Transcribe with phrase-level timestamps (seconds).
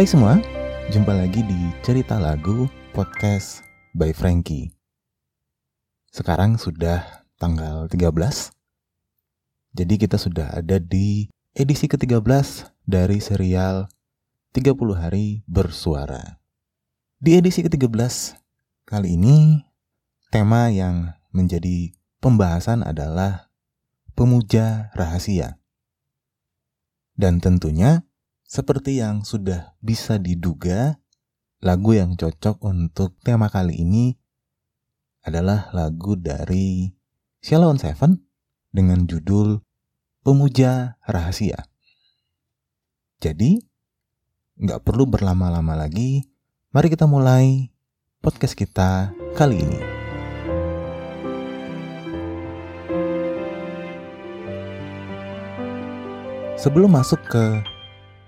[0.00, 0.40] Hai semua,
[0.88, 2.64] jumpa lagi di Cerita Lagu
[2.96, 3.60] Podcast
[3.92, 4.72] by Frankie.
[6.08, 8.08] Sekarang sudah tanggal 13.
[9.76, 12.16] Jadi kita sudah ada di edisi ke-13
[12.88, 13.92] dari serial
[14.56, 16.40] 30 hari bersuara.
[17.20, 18.40] Di edisi ke-13
[18.88, 19.68] kali ini
[20.32, 21.92] tema yang menjadi
[22.24, 23.52] pembahasan adalah
[24.16, 25.60] pemuja rahasia.
[27.20, 28.08] Dan tentunya,
[28.50, 30.98] seperti yang sudah bisa diduga,
[31.62, 34.18] lagu yang cocok untuk tema kali ini
[35.22, 36.90] adalah lagu dari
[37.38, 38.26] Shalom Seven
[38.74, 39.62] dengan judul
[40.26, 41.62] Pemuja Rahasia.
[43.22, 43.62] Jadi,
[44.58, 46.26] nggak perlu berlama-lama lagi,
[46.74, 47.70] mari kita mulai
[48.18, 49.78] podcast kita kali ini.
[56.58, 57.62] Sebelum masuk ke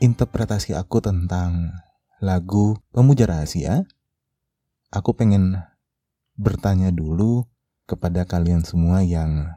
[0.00, 1.76] interpretasi aku tentang
[2.24, 3.84] lagu Pemuja Rahasia,
[4.88, 5.60] aku pengen
[6.40, 7.44] bertanya dulu
[7.84, 9.52] kepada kalian semua yang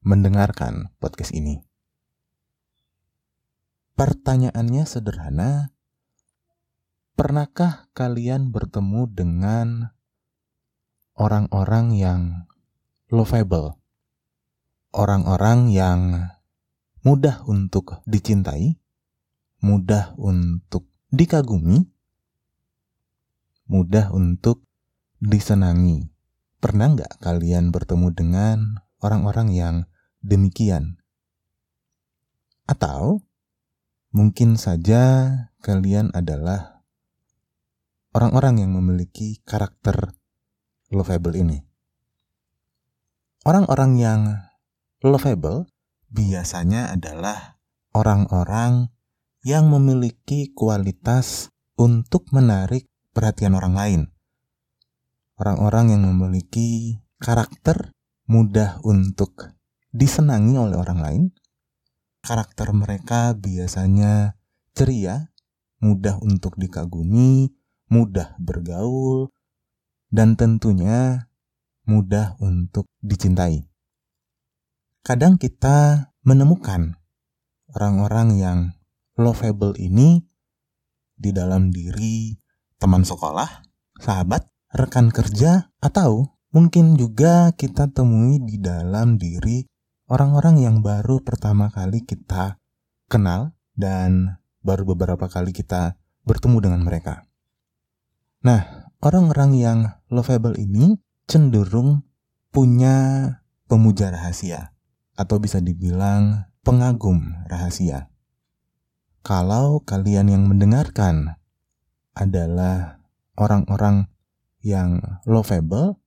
[0.00, 1.60] mendengarkan podcast ini.
[3.92, 5.76] Pertanyaannya sederhana,
[7.12, 9.92] pernahkah kalian bertemu dengan
[11.14, 12.22] orang-orang yang
[13.12, 13.76] lovable?
[14.92, 16.00] Orang-orang yang
[17.04, 18.81] mudah untuk dicintai,
[19.62, 21.86] mudah untuk dikagumi,
[23.70, 24.66] mudah untuk
[25.22, 26.10] disenangi.
[26.58, 28.58] Pernah nggak kalian bertemu dengan
[28.98, 29.76] orang-orang yang
[30.22, 30.98] demikian?
[32.66, 33.22] Atau
[34.10, 35.30] mungkin saja
[35.62, 36.82] kalian adalah
[38.14, 40.14] orang-orang yang memiliki karakter
[40.90, 41.62] lovable ini.
[43.42, 44.20] Orang-orang yang
[45.02, 45.66] lovable
[46.10, 47.58] biasanya adalah
[47.90, 48.92] orang-orang
[49.42, 54.00] yang memiliki kualitas untuk menarik perhatian orang lain.
[55.38, 57.90] Orang-orang yang memiliki karakter
[58.30, 59.50] mudah untuk
[59.90, 61.22] disenangi oleh orang lain.
[62.22, 64.38] Karakter mereka biasanya
[64.78, 65.34] ceria,
[65.82, 67.50] mudah untuk dikagumi,
[67.90, 69.34] mudah bergaul,
[70.14, 71.26] dan tentunya
[71.82, 73.66] mudah untuk dicintai
[75.02, 76.94] kadang kita menemukan
[77.74, 78.58] orang-orang yang
[79.22, 80.20] lovable ini
[81.14, 82.34] di dalam diri
[82.82, 83.62] teman sekolah,
[84.02, 89.62] sahabat, rekan kerja, atau mungkin juga kita temui di dalam diri
[90.10, 92.60] orang-orang yang baru pertama kali kita
[93.08, 95.96] kenal dan baru beberapa kali kita
[96.28, 97.24] bertemu dengan mereka.
[98.44, 99.78] Nah, orang-orang yang
[100.12, 101.00] lovable ini
[101.30, 102.04] cenderung
[102.52, 103.26] punya
[103.70, 104.76] pemuja rahasia
[105.16, 108.11] atau bisa dibilang pengagum rahasia.
[109.22, 111.38] Kalau kalian yang mendengarkan
[112.10, 112.98] adalah
[113.38, 114.10] orang-orang
[114.66, 114.98] yang
[115.30, 116.02] lovable,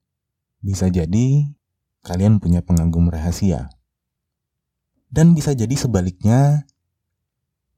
[0.60, 1.48] bisa jadi
[2.04, 3.72] kalian punya pengagum rahasia.
[5.08, 6.68] Dan bisa jadi sebaliknya,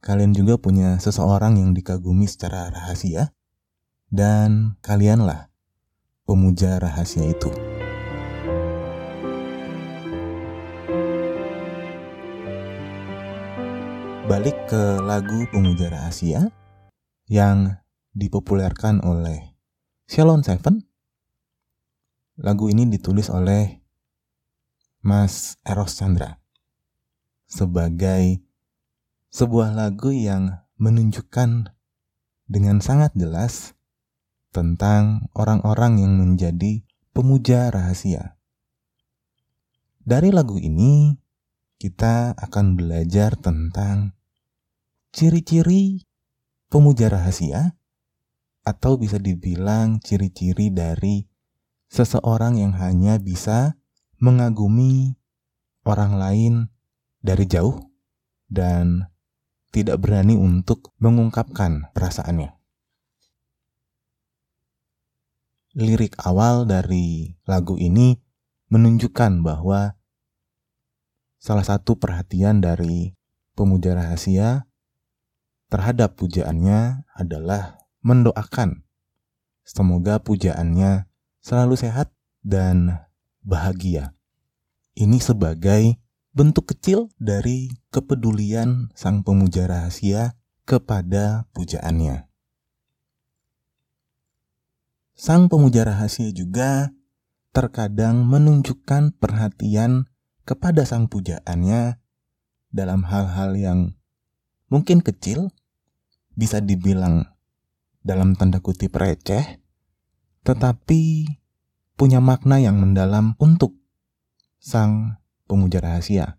[0.03, 3.31] kalian juga punya seseorang yang dikagumi secara rahasia,
[4.11, 5.55] dan kalianlah
[6.27, 7.68] pemuja rahasia itu.
[14.29, 16.53] Balik ke lagu Pemuja Rahasia
[17.33, 17.81] yang
[18.13, 19.57] dipopulerkan oleh
[20.05, 20.85] Shalom Seven.
[22.37, 23.81] Lagu ini ditulis oleh
[25.01, 26.37] Mas Eros Chandra
[27.49, 28.45] sebagai
[29.33, 31.73] sebuah lagu yang menunjukkan
[32.45, 33.73] dengan sangat jelas
[34.53, 36.85] tentang orang-orang yang menjadi
[37.17, 38.37] pemuja rahasia.
[40.05, 41.17] Dari lagu ini,
[41.81, 44.18] kita akan belajar tentang
[45.13, 46.05] ciri-ciri
[46.69, 47.77] pemuja rahasia
[48.65, 51.25] atau bisa dibilang ciri-ciri dari
[51.89, 53.81] seseorang yang hanya bisa
[54.21, 55.17] mengagumi
[55.89, 56.55] orang lain
[57.25, 57.81] dari jauh
[58.53, 59.09] dan
[59.73, 62.57] tidak berani untuk mengungkapkan perasaannya.
[65.79, 68.17] Lirik awal dari lagu ini
[68.69, 69.97] menunjukkan bahwa
[71.41, 73.17] salah satu perhatian dari
[73.57, 74.68] pemuja rahasia
[75.69, 78.89] terhadap pujaannya adalah mendoakan
[79.69, 81.05] semoga pujaannya
[81.45, 82.09] selalu sehat
[82.41, 83.05] dan
[83.45, 84.17] bahagia.
[84.97, 86.01] Ini sebagai
[86.33, 92.29] bentuk kecil dari kepedulian sang pemuja rahasia kepada pujaannya.
[95.19, 96.95] Sang pemuja rahasia juga
[97.51, 100.07] terkadang menunjukkan perhatian
[100.47, 101.99] kepada sang pujaannya
[102.71, 103.98] dalam hal-hal yang
[104.69, 105.53] mungkin kecil
[106.39, 107.29] bisa dibilang
[108.05, 109.61] dalam tanda kutip receh,
[110.47, 111.27] tetapi
[111.99, 113.75] punya makna yang mendalam untuk
[114.63, 115.19] sang
[115.51, 116.39] pemuja rahasia.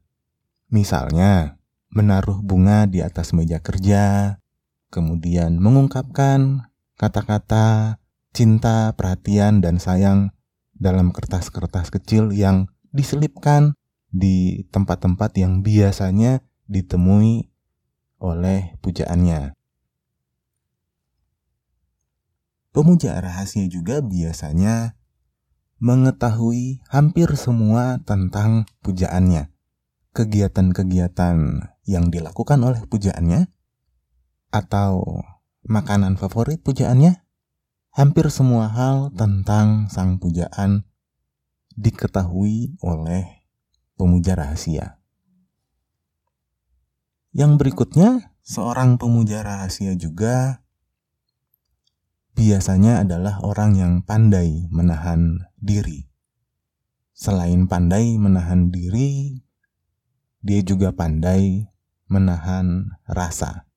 [0.69, 1.59] Misalnya,
[1.89, 4.37] menaruh bunga di atas meja kerja,
[4.93, 7.97] kemudian mengungkapkan kata-kata
[8.31, 10.31] cinta, perhatian, dan sayang
[10.77, 13.75] dalam kertas-kertas kecil yang diselipkan
[14.09, 17.48] di tempat-tempat yang biasanya ditemui
[18.19, 19.55] oleh pujaannya.
[22.69, 24.99] Pemuja rahasia juga biasanya
[25.79, 29.49] mengetahui hampir semua tentang pujaannya,
[30.11, 31.37] kegiatan-kegiatan
[31.87, 33.47] yang dilakukan oleh pujaannya,
[34.51, 35.23] atau
[35.65, 37.23] makanan favorit pujaannya,
[37.95, 40.85] hampir semua hal tentang sang pujaan
[41.79, 43.47] diketahui oleh
[43.95, 44.98] pemuja rahasia.
[47.29, 50.65] Yang berikutnya, seorang pemuja rahasia juga
[52.33, 56.09] biasanya adalah orang yang pandai menahan diri.
[57.13, 59.43] Selain pandai menahan diri,
[60.41, 61.69] dia juga pandai
[62.09, 63.69] menahan rasa.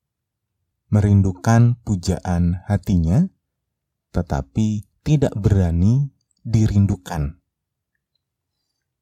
[0.89, 3.29] Merindukan pujaan hatinya,
[4.17, 6.09] tetapi tidak berani
[6.47, 7.37] dirindukan.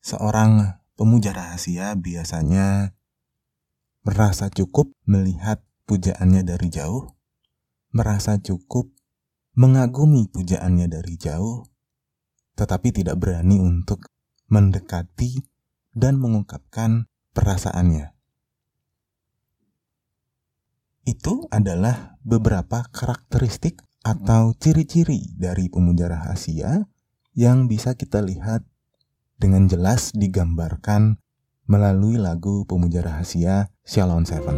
[0.00, 2.97] Seorang pemuja rahasia biasanya
[4.00, 7.12] merasa cukup melihat pujaannya dari jauh,
[7.93, 8.88] merasa cukup
[9.58, 11.67] mengagumi pujaannya dari jauh,
[12.56, 14.08] tetapi tidak berani untuk
[14.49, 15.43] mendekati
[15.93, 18.14] dan mengungkapkan perasaannya.
[21.05, 26.88] Itu adalah beberapa karakteristik atau ciri-ciri dari pemuja rahasia
[27.37, 28.64] yang bisa kita lihat
[29.41, 31.20] dengan jelas digambarkan
[31.70, 34.55] melalui lagu pemuja rahasia Shalom Seven.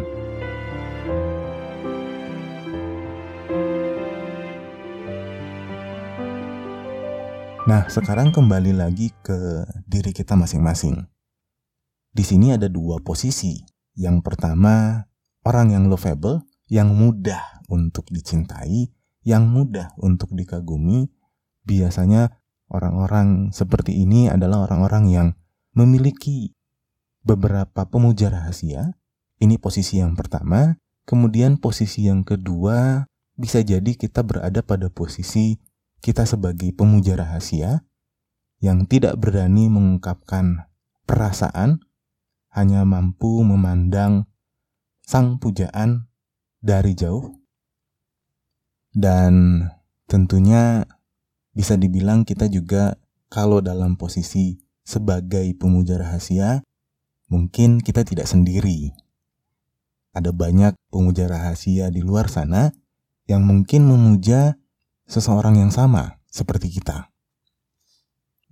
[7.64, 11.08] Nah, sekarang kembali lagi ke diri kita masing-masing.
[12.12, 13.56] Di sini ada dua posisi.
[13.96, 15.00] Yang pertama,
[15.48, 18.92] orang yang lovable, yang mudah untuk dicintai,
[19.24, 21.08] yang mudah untuk dikagumi.
[21.64, 22.36] Biasanya
[22.68, 25.28] orang-orang seperti ini adalah orang-orang yang
[25.72, 26.52] memiliki
[27.24, 28.92] beberapa pemuja rahasia.
[29.42, 30.78] Ini posisi yang pertama.
[31.02, 35.58] Kemudian posisi yang kedua, bisa jadi kita berada pada posisi
[35.98, 37.82] kita sebagai pemuja rahasia
[38.62, 40.70] yang tidak berani mengungkapkan
[41.10, 41.82] perasaan,
[42.54, 44.30] hanya mampu memandang
[45.02, 46.06] sang pujaan
[46.62, 47.34] dari jauh,
[48.94, 49.66] dan
[50.06, 50.86] tentunya
[51.50, 52.94] bisa dibilang kita juga
[53.26, 56.62] kalau dalam posisi sebagai pemuja rahasia,
[57.26, 58.94] mungkin kita tidak sendiri.
[60.12, 62.68] Ada banyak pemuja rahasia di luar sana
[63.24, 64.60] yang mungkin memuja
[65.08, 67.08] seseorang yang sama seperti kita.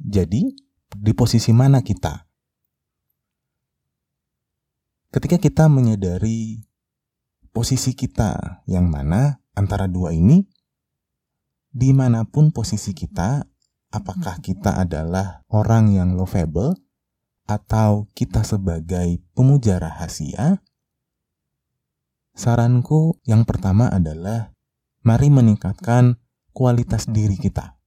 [0.00, 0.48] Jadi,
[0.96, 2.24] di posisi mana kita?
[5.12, 6.64] Ketika kita menyadari
[7.52, 10.40] posisi kita yang mana antara dua ini,
[11.70, 13.44] di mana pun posisi kita,
[13.90, 16.78] apakah kita adalah orang yang lovable
[17.50, 20.62] atau kita sebagai pemuja rahasia,
[22.34, 24.54] saranku yang pertama adalah
[25.02, 26.20] mari meningkatkan
[26.52, 27.80] kualitas diri kita.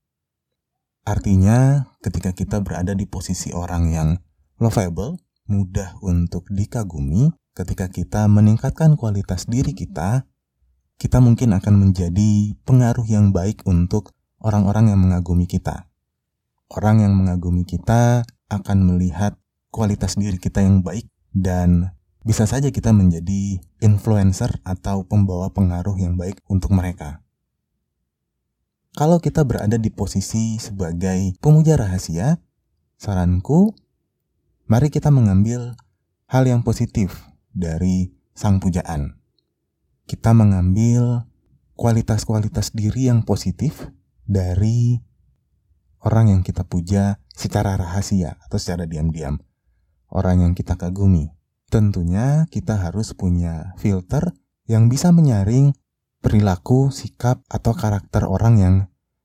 [1.04, 4.08] Artinya, ketika kita berada di posisi orang yang
[4.56, 10.24] lovable, mudah untuk dikagumi, ketika kita meningkatkan kualitas diri kita,
[10.96, 15.92] kita mungkin akan menjadi pengaruh yang baik untuk orang-orang yang mengagumi kita.
[16.72, 19.36] Orang yang mengagumi kita akan melihat
[19.68, 21.04] kualitas diri kita yang baik
[21.36, 21.92] dan
[22.24, 27.20] bisa saja kita menjadi influencer atau pembawa pengaruh yang baik untuk mereka.
[28.96, 32.40] Kalau kita berada di posisi sebagai pemuja rahasia,
[32.96, 33.76] saranku,
[34.64, 35.76] mari kita mengambil
[36.32, 39.20] hal yang positif dari sang pujaan.
[40.08, 41.28] Kita mengambil
[41.76, 43.92] kualitas-kualitas diri yang positif
[44.24, 45.02] dari
[46.00, 49.42] orang yang kita puja secara rahasia atau secara diam-diam.
[50.08, 51.34] Orang yang kita kagumi.
[51.74, 54.30] Tentunya kita harus punya filter
[54.70, 55.74] yang bisa menyaring
[56.22, 58.74] perilaku, sikap, atau karakter orang yang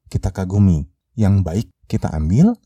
[0.09, 0.89] kita kagumi.
[1.13, 2.57] Yang baik kita ambil,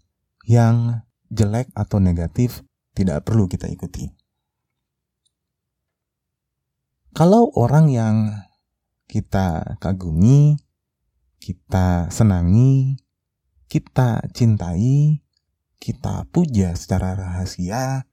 [0.47, 2.63] yang jelek atau negatif
[2.95, 4.07] tidak perlu kita ikuti.
[7.11, 8.15] Kalau orang yang
[9.11, 10.63] kita kagumi,
[11.43, 13.03] kita senangi,
[13.67, 15.19] kita cintai,
[15.75, 18.07] kita puja secara rahasia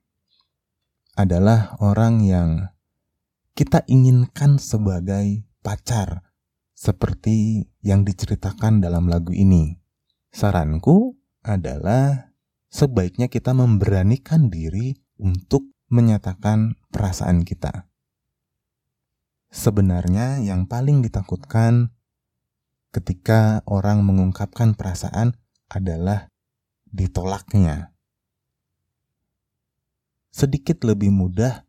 [1.20, 2.72] adalah orang yang
[3.52, 6.24] kita inginkan sebagai pacar,
[6.72, 9.76] seperti yang diceritakan dalam lagu ini.
[10.32, 12.32] Saranku adalah
[12.72, 17.90] sebaiknya kita memberanikan diri untuk menyatakan perasaan kita.
[19.50, 21.92] Sebenarnya yang paling ditakutkan
[22.94, 25.36] ketika orang mengungkapkan perasaan
[25.68, 26.30] adalah
[26.88, 27.89] ditolaknya.
[30.30, 31.66] Sedikit lebih mudah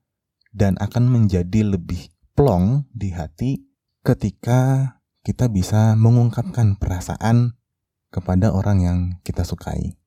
[0.54, 3.66] dan akan menjadi lebih plong di hati
[4.06, 7.58] ketika kita bisa mengungkapkan perasaan
[8.10, 9.98] kepada orang yang kita sukai.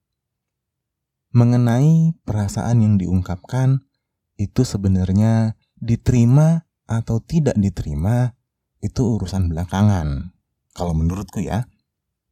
[1.34, 3.82] Mengenai perasaan yang diungkapkan,
[4.38, 8.38] itu sebenarnya diterima atau tidak diterima,
[8.78, 10.30] itu urusan belakangan.
[10.74, 11.66] Kalau menurutku ya,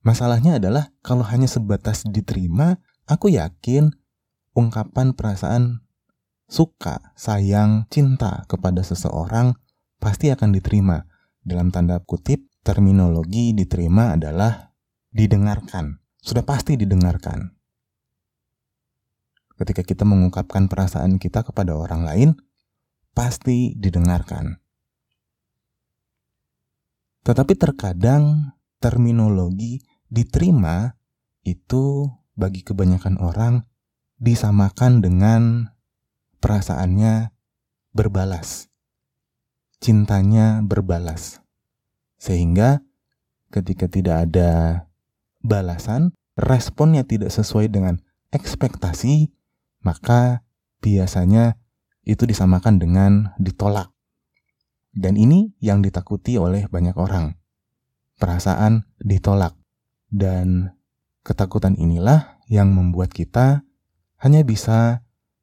[0.07, 2.79] masalahnya adalah kalau hanya sebatas diterima,
[3.11, 3.91] aku yakin
[4.55, 5.81] ungkapan perasaan
[6.52, 9.56] suka, sayang, cinta kepada seseorang
[9.97, 11.09] pasti akan diterima.
[11.40, 14.76] Dalam tanda kutip, terminologi diterima adalah
[15.09, 16.04] didengarkan.
[16.21, 17.56] Sudah pasti didengarkan.
[19.56, 22.30] Ketika kita mengungkapkan perasaan kita kepada orang lain,
[23.16, 24.61] pasti didengarkan.
[27.23, 29.80] Tetapi terkadang terminologi
[30.11, 30.99] diterima
[31.47, 33.62] itu bagi kebanyakan orang
[34.18, 35.73] disamakan dengan
[36.42, 37.30] perasaannya
[37.94, 38.66] berbalas.
[39.78, 41.38] Cintanya berbalas.
[42.18, 42.82] Sehingga
[43.54, 44.50] ketika tidak ada
[45.42, 48.02] balasan, responnya tidak sesuai dengan
[48.34, 49.30] ekspektasi,
[49.87, 50.42] maka
[50.82, 51.58] biasanya
[52.02, 53.94] itu disamakan dengan ditolak.
[54.92, 57.38] Dan ini yang ditakuti oleh banyak orang.
[58.18, 59.56] Perasaan ditolak.
[60.12, 60.75] Dan
[61.25, 63.64] ketakutan inilah yang membuat kita
[64.20, 65.01] hanya bisa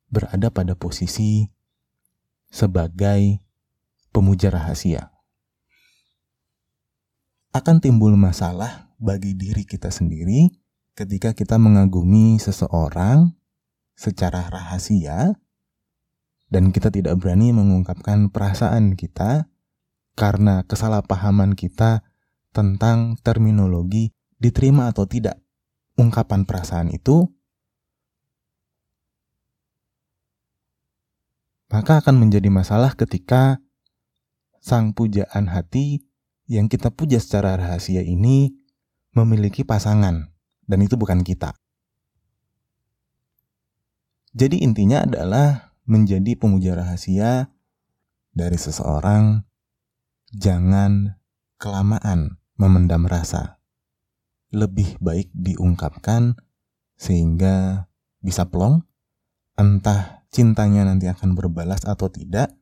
[0.10, 1.48] berada pada posisi
[2.50, 3.40] sebagai
[4.10, 5.14] pemuja rahasia.
[7.54, 10.54] Akan timbul masalah bagi diri kita sendiri
[10.94, 13.34] ketika kita mengagumi seseorang
[13.96, 15.34] secara rahasia
[16.50, 19.50] dan kita tidak berani mengungkapkan perasaan kita
[20.18, 22.04] karena kesalahpahaman kita
[22.52, 24.12] tentang terminologi
[24.42, 25.40] diterima atau tidak
[25.96, 27.30] ungkapan perasaan itu
[31.70, 33.62] maka akan menjadi masalah ketika
[34.60, 36.04] sang pujaan hati
[36.50, 38.58] yang kita puja secara rahasia ini
[39.14, 40.34] memiliki pasangan,
[40.66, 41.54] dan itu bukan kita.
[44.34, 47.50] Jadi, intinya adalah menjadi pemuja rahasia
[48.34, 49.46] dari seseorang.
[50.30, 51.18] Jangan
[51.58, 53.58] kelamaan memendam rasa,
[54.54, 56.38] lebih baik diungkapkan
[56.94, 57.90] sehingga
[58.22, 58.86] bisa plong,
[59.58, 62.54] entah cintanya nanti akan berbalas atau tidak,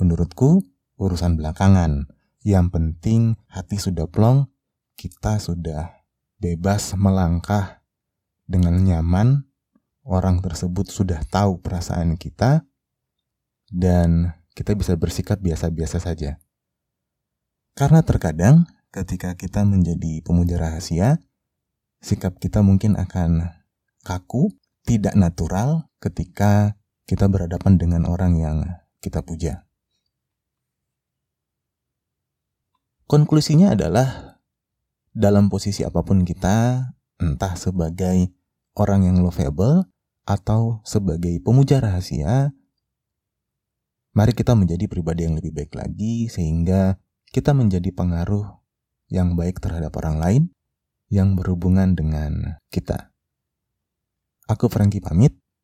[0.00, 0.64] menurutku
[1.00, 2.08] urusan belakangan.
[2.46, 3.20] Yang penting
[3.50, 4.46] hati sudah plong,
[4.94, 5.92] kita sudah
[6.38, 7.82] bebas melangkah
[8.46, 9.44] dengan nyaman,
[10.06, 12.62] orang tersebut sudah tahu perasaan kita,
[13.72, 16.38] dan kita bisa bersikap biasa-biasa saja.
[17.76, 21.20] Karena terkadang ketika kita menjadi pemuja rahasia,
[22.00, 23.52] sikap kita mungkin akan
[24.06, 24.54] kaku,
[24.86, 28.56] tidak natural ketika kita berhadapan dengan orang yang
[28.98, 29.66] kita puja.
[33.06, 34.42] Konklusinya adalah
[35.14, 36.90] dalam posisi apa pun kita,
[37.22, 38.34] entah sebagai
[38.74, 39.86] orang yang lovable
[40.26, 42.50] atau sebagai pemuja rahasia,
[44.10, 46.98] mari kita menjadi pribadi yang lebih baik lagi sehingga
[47.30, 48.58] kita menjadi pengaruh
[49.06, 50.42] yang baik terhadap orang lain
[51.06, 53.14] yang berhubungan dengan kita.
[54.50, 55.45] Aku Frankie pamit.